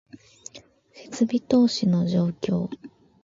[1.11, 2.67] 設備投資の状況